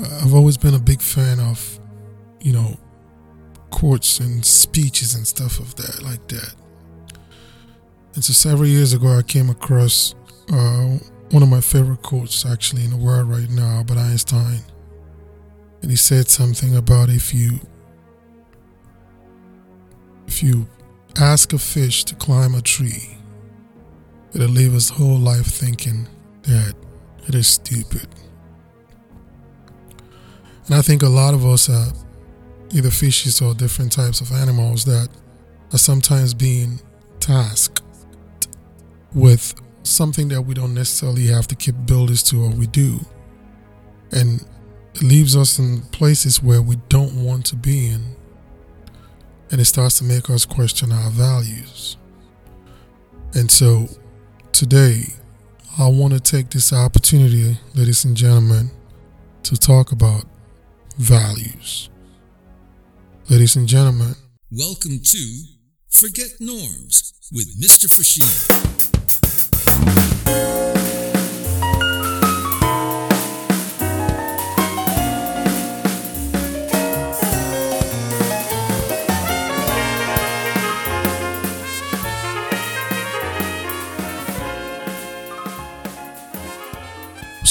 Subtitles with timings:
[0.00, 1.80] I've always been a big fan of,
[2.40, 2.76] you know,
[3.70, 6.54] quotes and speeches and stuff of that, like that.
[8.14, 10.14] And so several years ago, I came across
[10.52, 10.98] uh,
[11.30, 14.60] one of my favorite quotes actually in the world right now about Einstein.
[15.82, 17.60] And he said something about if you
[20.26, 20.68] if you
[21.16, 23.16] ask a fish to climb a tree,
[24.34, 26.06] it'll live its whole life thinking
[26.42, 26.74] that
[27.26, 28.08] it is stupid.
[30.68, 31.92] And I think a lot of us are
[32.74, 35.08] either fishes or different types of animals that
[35.72, 36.78] are sometimes being
[37.20, 37.82] tasked
[39.14, 43.00] with something that we don't necessarily have the capabilities to or we do.
[44.12, 44.44] And
[44.94, 48.02] it leaves us in places where we don't want to be in.
[49.50, 51.96] And it starts to make us question our values.
[53.34, 53.88] And so
[54.52, 55.04] today,
[55.78, 58.70] I want to take this opportunity, ladies and gentlemen,
[59.44, 60.24] to talk about
[60.98, 61.90] values.
[63.30, 64.14] Ladies and gentlemen,
[64.50, 65.42] welcome to
[65.88, 67.86] Forget Norms with Mr.
[67.86, 68.58] Frasheen.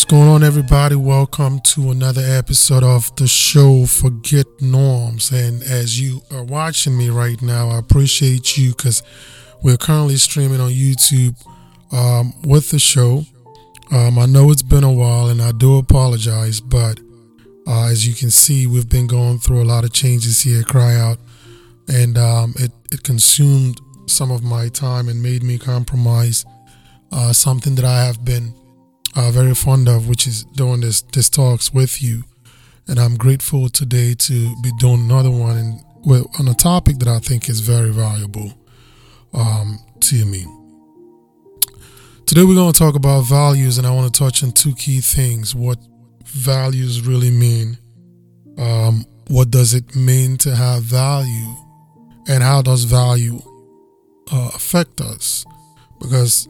[0.07, 0.95] Going on, everybody?
[0.95, 5.31] Welcome to another episode of the show Forget Norms.
[5.31, 9.03] And as you are watching me right now, I appreciate you because
[9.61, 11.35] we're currently streaming on YouTube
[11.91, 13.25] um, with the show.
[13.91, 17.01] Um, I know it's been a while and I do apologize, but
[17.67, 20.95] uh, as you can see, we've been going through a lot of changes here Cry
[20.95, 21.17] Out,
[21.89, 26.45] and um, it, it consumed some of my time and made me compromise
[27.11, 28.53] uh, something that I have been
[29.17, 32.23] uh, very fond of, which is doing this this talks with you.
[32.87, 35.83] And I'm grateful today to be doing another one and
[36.39, 38.53] on a topic that I think is very valuable
[39.33, 40.45] um, to me.
[42.27, 45.01] Today we're going to talk about values, and I want to touch on two key
[45.01, 45.79] things: what
[46.25, 47.77] values really mean,
[48.57, 51.55] um, what does it mean to have value,
[52.27, 53.41] and how does value
[54.31, 55.43] uh, affect us?
[55.99, 56.47] Because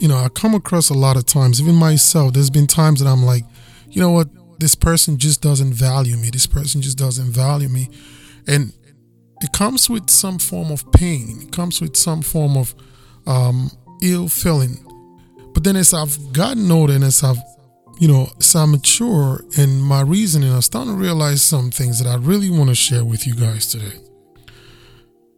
[0.00, 3.08] you know, I come across a lot of times, even myself, there's been times that
[3.08, 3.44] I'm like,
[3.90, 4.28] you know what,
[4.58, 6.30] this person just doesn't value me.
[6.30, 7.88] This person just doesn't value me.
[8.46, 8.72] And
[9.40, 11.38] it comes with some form of pain.
[11.42, 12.74] It comes with some form of
[13.26, 13.70] um,
[14.02, 14.84] ill feeling.
[15.54, 17.38] But then as I've gotten older and as I've,
[17.98, 22.08] you know, as I mature in my reasoning, I'm starting to realize some things that
[22.08, 23.98] I really want to share with you guys today.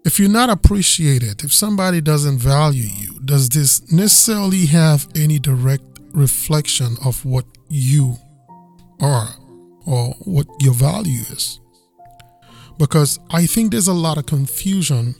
[0.03, 5.84] If you're not appreciated, if somebody doesn't value you, does this necessarily have any direct
[6.12, 8.16] reflection of what you
[9.00, 9.28] are
[9.87, 11.60] or what your value is?
[12.78, 15.15] Because I think there's a lot of confusion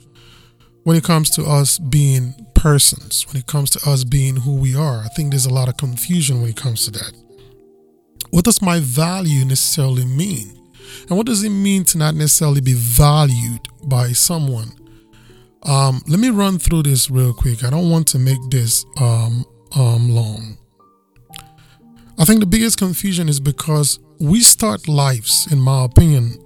[0.83, 4.75] when it comes to us being persons, when it comes to us being who we
[4.75, 4.97] are.
[5.03, 7.13] I think there's a lot of confusion when it comes to that.
[8.31, 10.60] What does my value necessarily mean?
[11.07, 14.71] And what does it mean to not necessarily be valued by someone?
[15.63, 17.63] Um, let me run through this real quick.
[17.63, 20.57] I don't want to make this um, um, long.
[22.17, 26.37] I think the biggest confusion is because we start lives, in my opinion,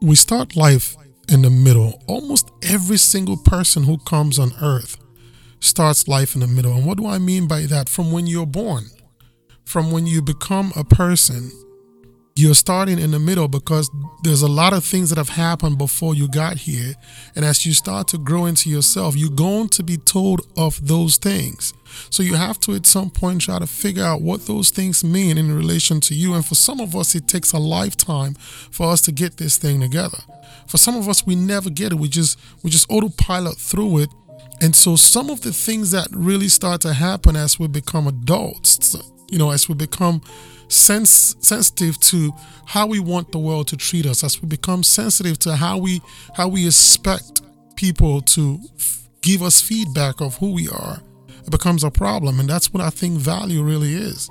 [0.00, 0.96] we start life
[1.28, 2.02] in the middle.
[2.06, 4.96] Almost every single person who comes on earth
[5.60, 6.72] starts life in the middle.
[6.72, 7.88] And what do I mean by that?
[7.88, 8.84] From when you're born,
[9.64, 11.50] from when you become a person,
[12.40, 13.90] you're starting in the middle because
[14.22, 16.94] there's a lot of things that have happened before you got here.
[17.36, 21.16] And as you start to grow into yourself, you're going to be told of those
[21.16, 21.74] things.
[22.10, 25.38] So you have to at some point try to figure out what those things mean
[25.38, 26.34] in relation to you.
[26.34, 29.80] And for some of us, it takes a lifetime for us to get this thing
[29.80, 30.18] together.
[30.66, 31.98] For some of us, we never get it.
[31.98, 34.10] We just we just autopilot through it.
[34.62, 38.96] And so some of the things that really start to happen as we become adults,
[39.30, 40.20] you know, as we become
[40.68, 42.32] sense, sensitive to
[42.66, 46.02] how we want the world to treat us, as we become sensitive to how we
[46.34, 47.42] how we expect
[47.76, 51.00] people to f- give us feedback of who we are,
[51.44, 54.28] it becomes a problem, and that's what I think value really is.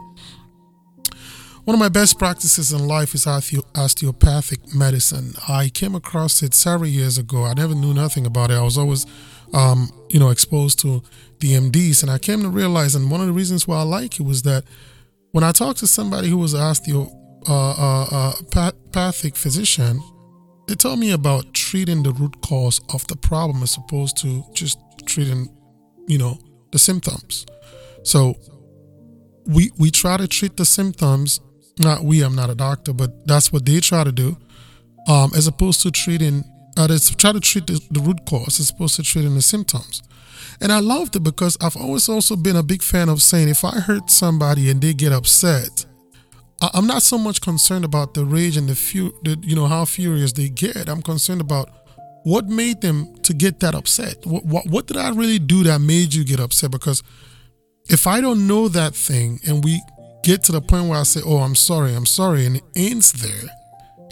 [1.66, 5.34] One of my best practices in life is osteopathic medicine.
[5.48, 7.46] I came across it several years ago.
[7.46, 8.56] I never knew nothing about it.
[8.56, 9.06] I was always,
[9.54, 11.04] um, you know, exposed to
[11.38, 14.24] DMDs, and I came to realize, and one of the reasons why I like it
[14.24, 14.64] was that
[15.32, 20.00] when I talked to somebody who was an osteopathic physician,
[20.68, 24.78] they told me about treating the root cause of the problem as opposed to just
[25.06, 25.48] treating,
[26.08, 26.38] you know,
[26.72, 27.46] the symptoms.
[28.04, 28.36] So
[29.46, 31.40] we we try to treat the symptoms
[31.80, 34.38] not we, I'm not a doctor, but that's what they try to do,
[35.08, 36.44] um, as opposed to treating,
[36.78, 40.04] uh, they try to treat the, the root cause as opposed to treating the symptoms.
[40.62, 43.64] And I loved it because I've always also been a big fan of saying if
[43.64, 45.86] I hurt somebody and they get upset,
[46.62, 49.86] I'm not so much concerned about the rage and the, fu- the you know how
[49.86, 50.90] furious they get.
[50.90, 51.70] I'm concerned about
[52.24, 54.26] what made them to get that upset.
[54.26, 56.72] What, what what did I really do that made you get upset?
[56.72, 57.02] Because
[57.90, 59.82] if I don't know that thing and we
[60.24, 63.14] get to the point where I say, "Oh, I'm sorry, I'm sorry," and it ends
[63.14, 63.50] there,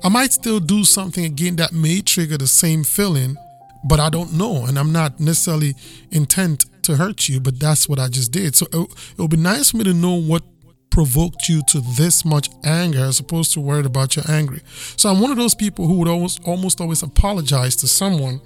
[0.04, 3.36] I might still do something again that may trigger the same feeling
[3.84, 5.76] but I don't know, and I'm not necessarily
[6.12, 8.56] intent to hurt you, but that's what I just did.
[8.56, 10.44] So it, would be nice for me to know what
[10.90, 14.62] provoked you to this much anger as opposed to worried about your angry.
[14.96, 18.42] So I'm one of those people who would almost almost always apologize to someone,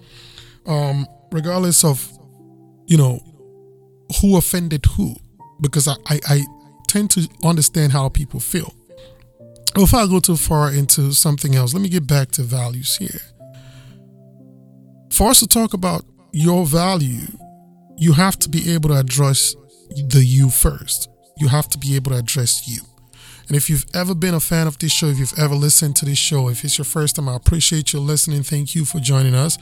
[0.66, 2.12] um, regardless of,
[2.88, 3.20] you know,
[4.20, 5.16] who offended who,
[5.62, 6.42] because I, I, I
[6.88, 8.74] tend to understand how people feel.
[9.74, 13.22] Before I go too far into something else, let me get back to values here
[15.12, 17.28] for us to talk about your value,
[17.98, 19.56] you have to be able to address
[20.08, 21.10] the you first.
[21.38, 22.82] You have to be able to address you.
[23.48, 26.06] And if you've ever been a fan of this show, if you've ever listened to
[26.06, 28.44] this show, if it's your first time, I appreciate you listening.
[28.44, 29.58] Thank you for joining us.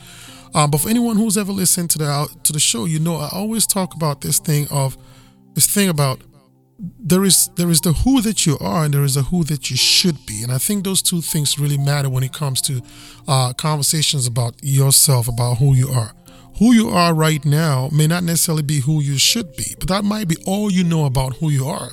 [0.54, 3.30] Um, but for anyone who's ever listened to the to the show, you know I
[3.32, 4.98] always talk about this thing of
[5.54, 6.22] this thing about
[6.80, 9.70] there is there is the who that you are and there is a who that
[9.70, 10.44] you should be.
[10.44, 12.82] And i think those two things really matter when it comes to
[13.28, 16.14] uh, conversations about yourself about who you are.
[16.58, 20.04] Who you are right now may not necessarily be who you should be but that
[20.04, 21.90] might be all you know about who you are.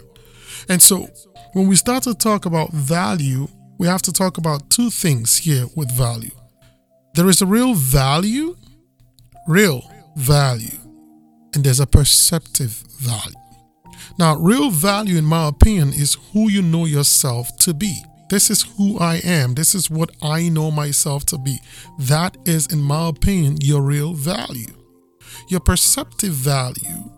[0.69, 1.09] And so
[1.53, 3.49] when we start to talk about value
[3.79, 6.31] we have to talk about two things here with value.
[7.15, 8.57] There is a real value
[9.49, 10.79] real value
[11.55, 13.46] and there's a perceptive value
[14.19, 18.03] now, real value, in my opinion, is who you know yourself to be.
[18.29, 19.55] This is who I am.
[19.55, 21.61] This is what I know myself to be.
[21.99, 24.75] That is, in my opinion, your real value.
[25.49, 27.11] Your perceptive value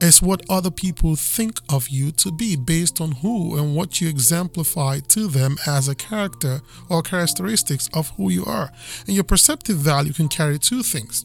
[0.00, 4.08] is what other people think of you to be based on who and what you
[4.08, 6.60] exemplify to them as a character
[6.90, 8.70] or characteristics of who you are.
[9.06, 11.24] And your perceptive value can carry two things.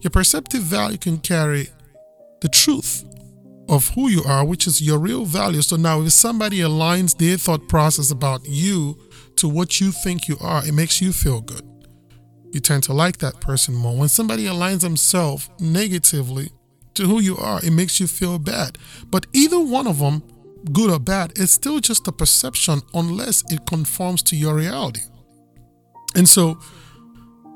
[0.00, 1.68] Your perceptive value can carry
[2.40, 3.04] the truth
[3.68, 5.62] of who you are, which is your real value.
[5.62, 8.98] So now, if somebody aligns their thought process about you
[9.36, 11.62] to what you think you are, it makes you feel good.
[12.52, 13.96] You tend to like that person more.
[13.96, 16.50] When somebody aligns themselves negatively
[16.94, 18.78] to who you are, it makes you feel bad.
[19.10, 20.22] But either one of them,
[20.72, 25.00] good or bad, it's still just a perception unless it conforms to your reality.
[26.14, 26.58] And so,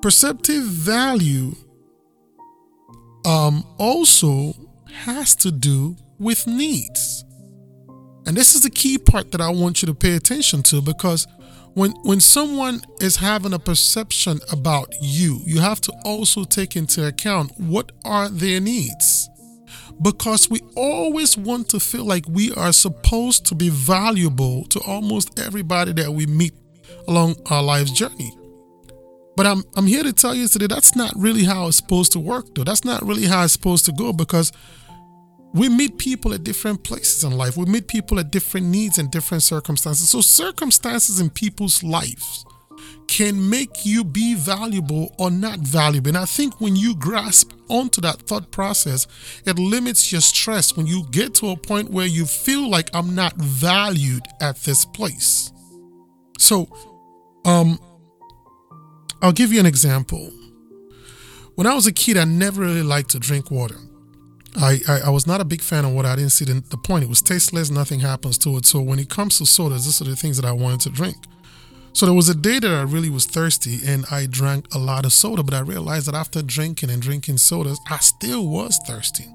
[0.03, 1.55] perceptive value
[3.25, 4.55] um, also
[4.93, 7.25] has to do with needs.
[8.27, 11.27] And this is the key part that I want you to pay attention to because
[11.75, 17.07] when when someone is having a perception about you, you have to also take into
[17.07, 19.29] account what are their needs.
[20.03, 25.39] Because we always want to feel like we are supposed to be valuable to almost
[25.39, 26.55] everybody that we meet
[27.07, 28.33] along our life's journey.
[29.41, 32.21] But I'm I'm here to tell you today that's not really how it's supposed to
[32.21, 32.63] work though.
[32.63, 34.53] That's not really how it's supposed to go because
[35.55, 37.57] we meet people at different places in life.
[37.57, 40.11] We meet people at different needs and different circumstances.
[40.11, 42.45] So, circumstances in people's lives
[43.09, 46.09] can make you be valuable or not valuable.
[46.09, 49.07] And I think when you grasp onto that thought process,
[49.47, 53.15] it limits your stress when you get to a point where you feel like I'm
[53.15, 55.51] not valued at this place.
[56.39, 56.69] So,
[57.47, 57.79] um,
[59.23, 60.33] I'll give you an example.
[61.55, 63.77] When I was a kid, I never really liked to drink water.
[64.57, 66.09] I, I, I, was not a big fan of water.
[66.09, 67.05] I didn't see the, the point.
[67.05, 67.71] It was tasteless.
[67.71, 68.67] Nothing happens to it.
[68.67, 71.17] So when it comes to sodas, these are the things that I wanted to drink.
[71.93, 75.05] So there was a day that I really was thirsty and I drank a lot
[75.05, 79.27] of soda, but I realized that after drinking and drinking sodas, I still was thirsty.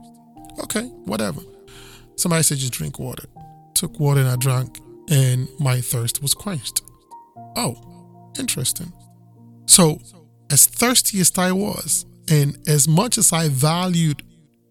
[0.63, 1.42] Okay, whatever.
[2.15, 3.25] Somebody said just drink water.
[3.74, 6.82] Took water and I drank and my thirst was quenched.
[7.56, 8.92] Oh, interesting.
[9.66, 10.00] So
[10.50, 14.24] as thirsty as I was, and as much as I valued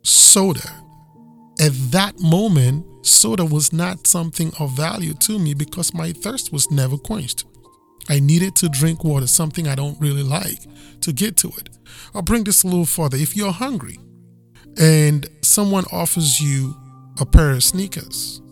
[0.03, 0.71] soda.
[1.61, 6.71] At that moment, soda was not something of value to me because my thirst was
[6.71, 7.45] never quenched.
[8.09, 10.61] I needed to drink water, something I don't really like,
[11.03, 11.71] to get to it.
[12.15, 13.17] I'll bring this a little further.
[13.17, 13.99] If you're hungry
[14.79, 16.77] and someone offers you
[17.21, 18.43] a pair of sneakers,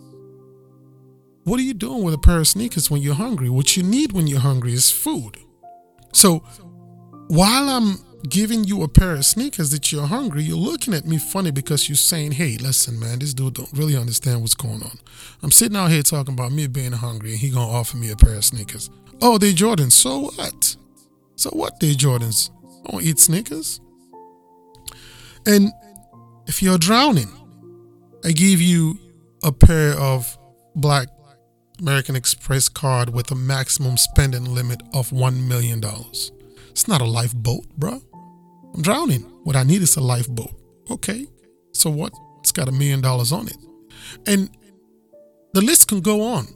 [1.44, 3.50] what are you doing with a pair of sneakers when you're hungry?
[3.50, 5.36] What you need when you're hungry is food.
[6.12, 6.38] So
[7.28, 11.18] while I'm giving you a pair of sneakers that you're hungry, you're looking at me
[11.18, 14.98] funny because you're saying, hey, listen, man, this dude don't really understand what's going on.
[15.42, 18.16] I'm sitting out here talking about me being hungry and he gonna offer me a
[18.16, 18.90] pair of sneakers.
[19.20, 19.92] Oh, they Jordans.
[19.92, 20.76] So what?
[21.36, 22.50] So what, they Jordans?
[22.86, 23.80] I don't eat sneakers.
[25.46, 25.72] And
[26.46, 27.30] if you're drowning,
[28.24, 28.98] I give you
[29.42, 30.38] a pair of
[30.76, 31.08] black
[31.80, 35.82] American Express card with a maximum spending limit of $1 million.
[36.70, 38.00] It's not a lifeboat, bro.
[38.74, 39.22] I'm drowning.
[39.44, 40.52] What I need is a lifeboat.
[40.90, 41.26] Okay.
[41.72, 42.12] So what?
[42.40, 43.56] It's got a million dollars on it.
[44.26, 44.50] And
[45.52, 46.46] the list can go on.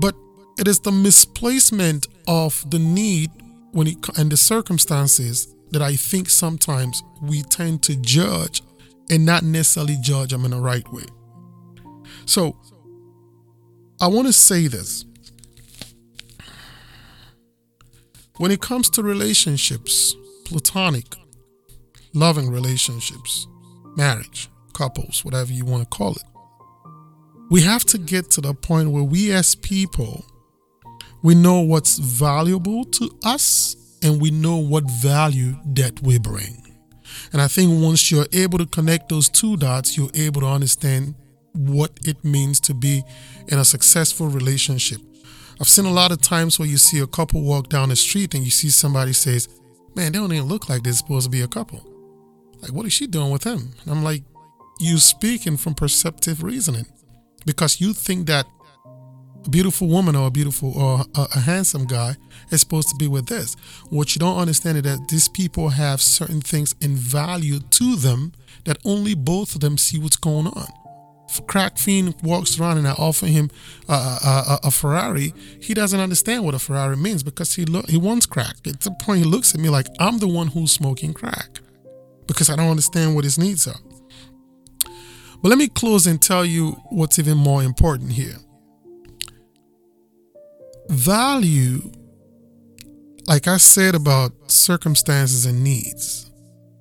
[0.00, 0.14] But
[0.58, 3.30] it is the misplacement of the need
[3.72, 8.62] when it and the circumstances that I think sometimes we tend to judge
[9.10, 11.04] and not necessarily judge them in the right way.
[12.26, 12.56] So
[14.00, 15.04] I want to say this.
[18.38, 21.14] When it comes to relationships, platonic,
[22.12, 23.46] loving relationships,
[23.96, 26.24] marriage, couples, whatever you want to call it,
[27.50, 30.24] we have to get to the point where we as people
[31.24, 36.62] we know what's valuable to us and we know what value that we bring.
[37.32, 41.14] And I think once you're able to connect those two dots, you're able to understand
[41.54, 43.02] what it means to be
[43.48, 45.00] in a successful relationship.
[45.60, 48.34] I've seen a lot of times where you see a couple walk down the street
[48.34, 49.48] and you see somebody says,
[49.94, 51.80] Man, they don't even look like they're supposed to be a couple.
[52.60, 53.72] Like, what is she doing with him?
[53.82, 54.24] And I'm like,
[54.80, 56.86] You speaking from perceptive reasoning
[57.46, 58.46] because you think that
[59.46, 62.16] a beautiful woman or a beautiful or a, a, handsome guy
[62.50, 63.56] is supposed to be with this.
[63.90, 68.32] What you don't understand is that these people have certain things in value to them
[68.64, 70.66] that only both of them see what's going on.
[71.46, 73.50] Crack fiend walks around and I offer him
[73.88, 77.96] a, a, a, Ferrari, he doesn't understand what a Ferrari means because he lo- he
[77.96, 78.56] wants crack.
[78.66, 81.60] At the point he looks at me like I'm the one who's smoking crack
[82.26, 83.80] because I don't understand what his needs are.
[85.42, 88.36] But let me close and tell you what's even more important here
[90.88, 91.90] value,
[93.26, 96.30] like I said about circumstances and needs,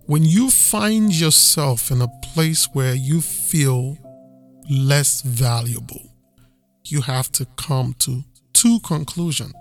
[0.05, 3.97] when you find yourself in a place where you feel
[4.69, 6.11] less valuable,
[6.85, 9.53] you have to come to two conclusions.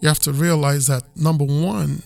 [0.00, 2.02] You have to realize that number one,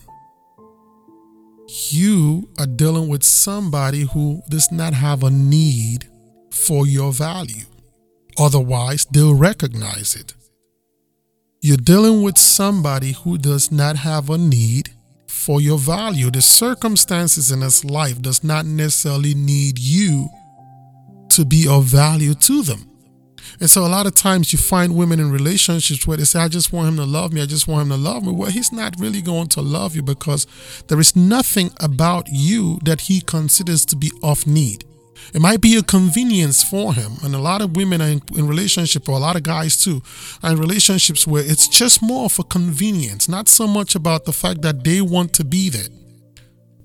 [1.89, 6.07] you are dealing with somebody who does not have a need
[6.51, 7.65] for your value.
[8.39, 10.33] Otherwise, they'll recognize it.
[11.61, 14.91] You're dealing with somebody who does not have a need
[15.27, 16.29] for your value.
[16.29, 20.29] The circumstances in his life does not necessarily need you
[21.37, 22.87] to be of value to them.
[23.59, 26.47] And so a lot of times you find women in relationships where they say, I
[26.47, 27.41] just want him to love me.
[27.41, 28.31] I just want him to love me.
[28.31, 30.45] Well, he's not really going to love you because
[30.87, 34.83] there is nothing about you that he considers to be of need.
[35.33, 37.13] It might be a convenience for him.
[37.23, 40.01] And a lot of women are in, in relationship, or a lot of guys too,
[40.43, 44.33] are in relationships where it's just more of a convenience, not so much about the
[44.33, 45.89] fact that they want to be there,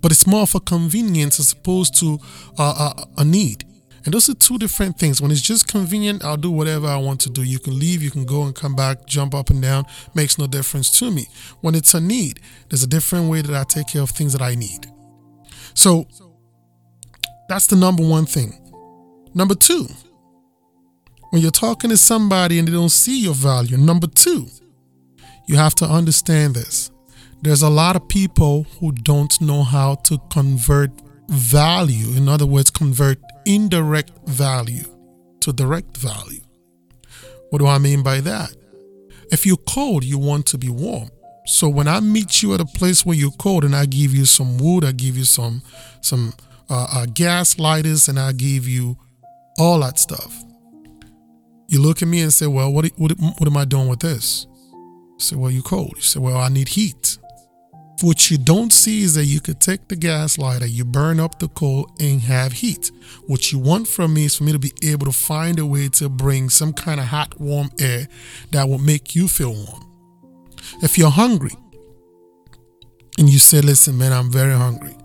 [0.01, 2.19] but it's more a convenience as opposed to
[2.59, 3.65] uh, a, a need.
[4.05, 5.21] And those are two different things.
[5.21, 7.43] When it's just convenient, I'll do whatever I want to do.
[7.43, 10.47] You can leave, you can go and come back, jump up and down, makes no
[10.47, 11.27] difference to me.
[11.61, 14.43] When it's a need, there's a different way that I take care of things that
[14.43, 14.87] I need.
[15.75, 16.07] So
[17.49, 18.59] that's the number one thing.
[19.35, 19.87] Number two,
[21.31, 24.47] when you're talking to somebody and they don't see your value, number two,
[25.47, 26.91] you have to understand this.
[27.41, 30.91] There's a lot of people who don't know how to convert
[31.29, 34.85] value, in other words, convert indirect value
[35.41, 36.41] to direct value.
[37.51, 38.55] What do I mean by that?
[39.31, 41.11] If you're cold, you want to be warm.
[41.47, 44.25] So when I meet you at a place where you're cold and I give you
[44.25, 45.63] some wood, I give you some
[46.01, 46.35] some
[46.71, 48.97] uh, uh, gas lighters, and I give you
[49.59, 50.33] all that stuff.
[51.69, 54.47] You look at me and say, "Well, what what, what am I doing with this?"
[55.19, 57.02] I say, "Well, you're cold." You say, "Well, I need heat."
[58.01, 61.39] What you don't see is that you could take the gas lighter, you burn up
[61.39, 62.91] the coal, and have heat.
[63.27, 65.89] What you want from me is for me to be able to find a way
[65.91, 68.09] to bring some kind of hot, warm air
[68.51, 69.89] that will make you feel warm.
[70.83, 71.53] If you're hungry
[73.19, 74.97] and you say, listen, man, I'm very hungry,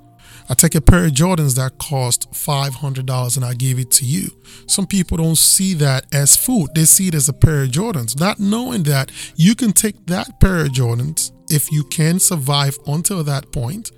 [0.49, 4.29] I take a pair of Jordans that cost $500 and I give it to you.
[4.65, 6.69] Some people don't see that as food.
[6.73, 10.39] They see it as a pair of Jordans, not knowing that you can take that
[10.39, 13.91] pair of Jordans if you can survive until that point,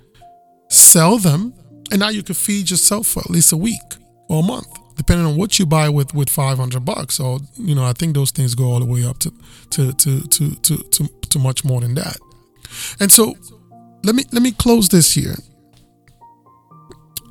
[0.68, 1.54] sell them,
[1.90, 3.96] and now you can feed yourself for at least a week
[4.28, 7.16] or a month, depending on what you buy with with 500 bucks.
[7.16, 9.32] So, you know, I think those things go all the way up to
[9.70, 12.18] to to to to to, to much more than that.
[13.00, 13.34] And so
[14.04, 15.36] let me let me close this here.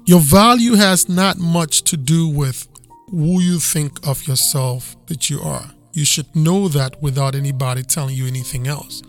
[0.06, 2.68] Your value has not much to do with
[3.12, 5.72] who you think of yourself that you are.
[5.94, 9.02] You should know that without anybody telling you anything else.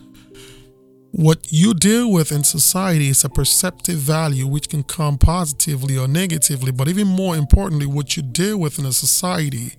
[1.12, 6.06] What you deal with in society is a perceptive value which can come positively or
[6.06, 9.74] negatively, but even more importantly, what you deal with in a society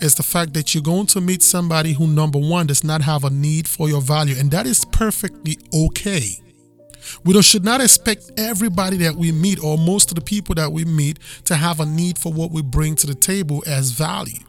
[0.00, 3.22] is the fact that you're going to meet somebody who, number one, does not have
[3.22, 6.42] a need for your value, and that is perfectly okay.
[7.24, 10.84] We should not expect everybody that we meet or most of the people that we
[10.84, 14.47] meet to have a need for what we bring to the table as value.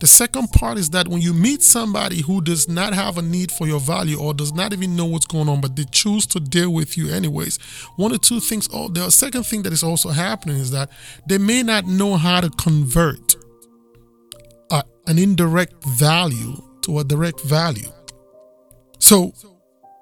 [0.00, 3.52] The second part is that when you meet somebody who does not have a need
[3.52, 6.40] for your value or does not even know what's going on, but they choose to
[6.40, 7.58] deal with you anyways,
[7.96, 8.66] one or two things.
[8.72, 10.90] Oh, the second thing that is also happening is that
[11.28, 13.36] they may not know how to convert
[14.70, 17.92] a, an indirect value to a direct value.
[19.00, 19.34] So,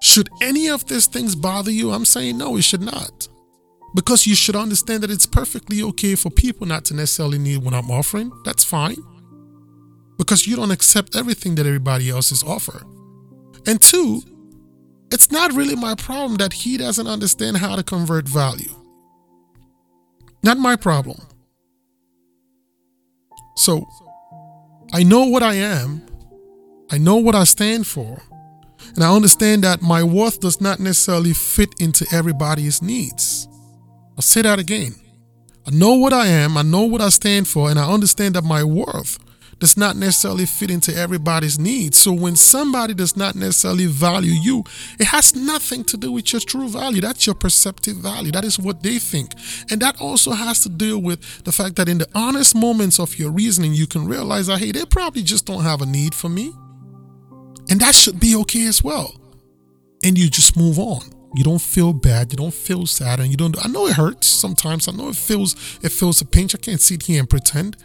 [0.00, 1.90] should any of these things bother you?
[1.90, 3.26] I'm saying no, it should not.
[3.96, 7.74] Because you should understand that it's perfectly okay for people not to necessarily need what
[7.74, 8.30] I'm offering.
[8.44, 8.96] That's fine
[10.18, 12.82] because you don't accept everything that everybody else is offer.
[13.66, 14.22] And two,
[15.10, 18.74] it's not really my problem that he doesn't understand how to convert value.
[20.42, 21.20] Not my problem.
[23.56, 23.86] So,
[24.92, 26.02] I know what I am,
[26.90, 28.22] I know what I stand for,
[28.94, 33.48] and I understand that my worth does not necessarily fit into everybody's needs.
[34.16, 34.94] I'll say that again.
[35.66, 38.44] I know what I am, I know what I stand for, and I understand that
[38.44, 39.18] my worth
[39.58, 41.98] does not necessarily fit into everybody's needs.
[41.98, 44.64] So when somebody does not necessarily value you,
[44.98, 47.00] it has nothing to do with your true value.
[47.00, 48.30] That's your perceptive value.
[48.30, 49.32] That is what they think.
[49.70, 53.18] And that also has to deal with the fact that in the honest moments of
[53.18, 56.28] your reasoning, you can realize that, hey, they probably just don't have a need for
[56.28, 56.52] me.
[57.70, 59.14] And that should be okay as well.
[60.04, 61.00] And you just move on.
[61.34, 62.32] You don't feel bad.
[62.32, 63.62] You don't feel sad, and you don't.
[63.62, 64.88] I know it hurts sometimes.
[64.88, 66.54] I know it feels it feels a pinch.
[66.54, 67.76] I can't sit here and pretend,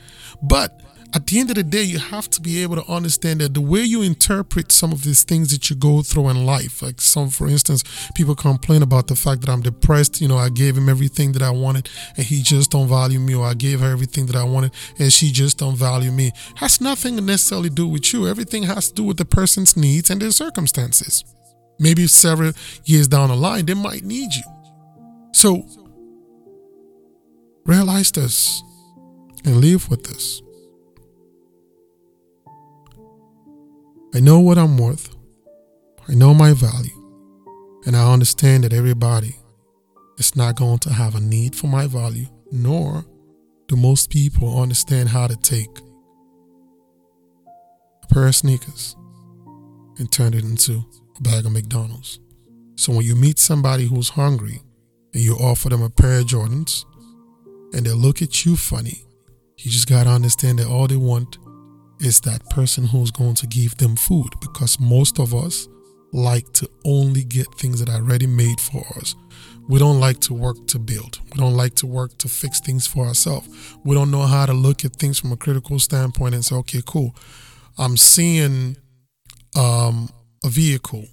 [0.42, 0.80] but
[1.16, 3.62] at the end of the day, you have to be able to understand that the
[3.62, 7.30] way you interpret some of these things that you go through in life, like some,
[7.30, 7.84] for instance,
[8.16, 10.22] people complain about the fact that I'm depressed.
[10.22, 13.36] You know, I gave him everything that I wanted and he just don't value me,
[13.36, 16.32] or I gave her everything that I wanted and she just don't value me.
[16.56, 18.28] Has nothing to necessarily do with you.
[18.28, 21.24] Everything has to do with the person's needs and their circumstances.
[21.80, 22.54] Maybe several
[22.86, 24.44] years down the line, they might need you.
[25.34, 25.68] So
[27.66, 28.64] realize this
[29.46, 30.42] and live with this.
[34.16, 35.16] I know what I'm worth.
[36.08, 36.92] I know my value.
[37.86, 39.36] And I understand that everybody
[40.20, 43.06] is not going to have a need for my value, nor
[43.68, 45.80] do most people understand how to take
[48.04, 48.96] a pair of sneakers
[49.98, 50.84] and turn it into
[51.18, 52.20] a bag of McDonald's.
[52.76, 54.62] So when you meet somebody who's hungry
[55.14, 56.86] and you offer them a pair of Jordans
[57.74, 59.06] and they look at you funny,
[59.58, 61.38] you just got to understand that all they want
[62.04, 65.68] is that person who's going to give them food because most of us
[66.12, 69.16] like to only get things that are ready made for us.
[69.68, 71.20] We don't like to work to build.
[71.32, 73.48] We don't like to work to fix things for ourselves.
[73.84, 76.82] We don't know how to look at things from a critical standpoint and say, okay,
[76.86, 77.16] cool.
[77.78, 78.78] I'm seeing
[79.56, 80.10] um,
[80.44, 81.06] a vehicle,